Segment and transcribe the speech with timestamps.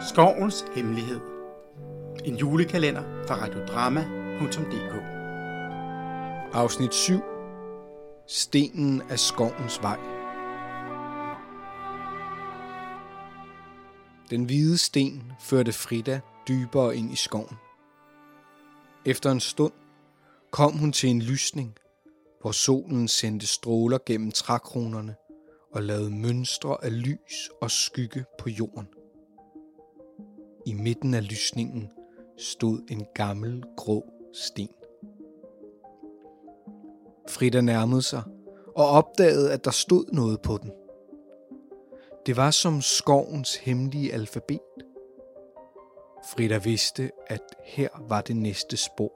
[0.00, 1.20] Skovens Hemmelighed.
[2.24, 4.94] En julekalender fra radiodrama.dk
[6.54, 7.20] Afsnit 7.
[8.26, 9.98] Stenen af skovens vej.
[14.30, 17.56] Den hvide sten førte Frida dybere ind i skoven.
[19.06, 19.72] Efter en stund
[20.50, 21.74] kom hun til en lysning,
[22.40, 25.14] hvor solen sendte stråler gennem trækronerne
[25.72, 28.86] og lavede mønstre af lys og skygge på jorden.
[30.68, 31.90] I midten af lysningen
[32.36, 34.68] stod en gammel grå sten.
[37.28, 38.22] Frida nærmede sig
[38.76, 40.72] og opdagede, at der stod noget på den.
[42.26, 44.60] Det var som skovens hemmelige alfabet.
[46.24, 49.12] Frida vidste, at her var det næste spor.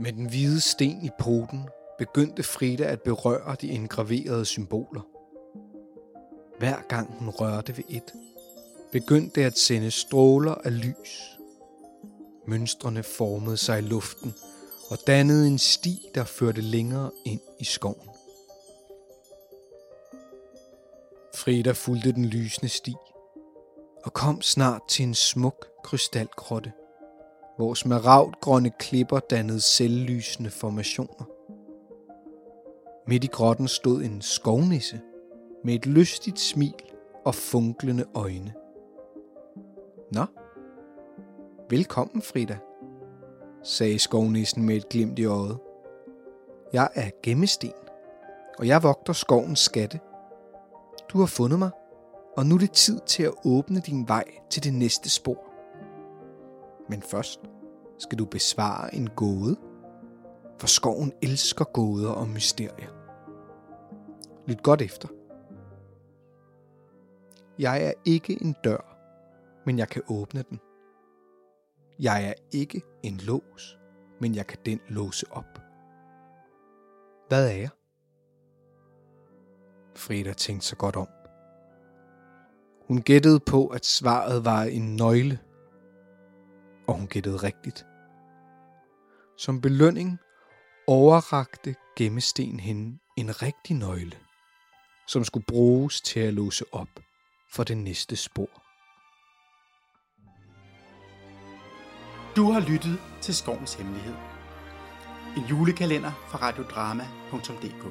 [0.00, 1.68] Med den hvide sten i poten
[1.98, 5.02] begyndte Frida at berøre de indgraverede symboler.
[6.58, 8.14] Hver gang hun rørte ved et,
[8.92, 11.38] begyndte at sende stråler af lys.
[12.46, 14.34] Mønstrene formede sig i luften
[14.90, 18.10] og dannede en sti, der førte længere ind i skoven.
[21.34, 22.94] Frida fulgte den lysende sti
[24.04, 26.72] og kom snart til en smuk krystalgrotte,
[27.56, 31.28] hvor smaragdgrønne klipper dannede selvlysende formationer.
[33.08, 35.00] Midt i grotten stod en skovnisse
[35.64, 36.74] med et lystigt smil
[37.24, 38.54] og funklende øjne.
[40.12, 40.24] Nå,
[41.68, 42.58] velkommen Frida,
[43.62, 45.58] sagde skovnissen med et glimt i øjet.
[46.72, 47.72] Jeg er gemmesten,
[48.58, 50.00] og jeg vogter skovens skatte.
[51.12, 51.70] Du har fundet mig,
[52.36, 55.44] og nu er det tid til at åbne din vej til det næste spor.
[56.88, 57.40] Men først
[57.98, 59.56] skal du besvare en gåde,
[60.58, 62.90] for skoven elsker gåder og mysterier.
[64.46, 65.08] Lyt godt efter.
[67.58, 68.89] Jeg er ikke en dør,
[69.66, 70.60] men jeg kan åbne den.
[71.98, 73.78] Jeg er ikke en lås,
[74.20, 75.58] men jeg kan den låse op.
[77.28, 77.70] Hvad er jeg?
[79.96, 81.08] Frida tænkte sig godt om.
[82.88, 85.38] Hun gættede på, at svaret var en nøgle.
[86.86, 87.86] Og hun gættede rigtigt.
[89.36, 90.18] Som belønning
[90.86, 94.16] overrakte gemmesten hende en rigtig nøgle,
[95.08, 97.00] som skulle bruges til at låse op
[97.52, 98.59] for det næste spor.
[102.36, 104.14] Du har lyttet til Skovens Hemmelighed.
[105.36, 107.86] En julekalender fra radiodrama.dk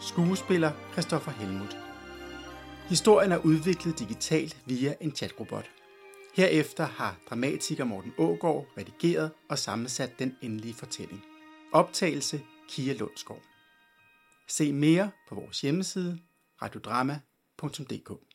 [0.00, 1.76] Skuespiller Christoffer Helmut
[2.88, 5.70] Historien er udviklet digitalt via en chatrobot.
[6.34, 11.24] Herefter har dramatiker Morten Ågård redigeret og sammensat den endelige fortælling.
[11.72, 13.42] Optagelse Kia Lundsgaard.
[14.48, 16.18] Se mere på vores hjemmeside
[16.62, 18.29] radiodrama.dk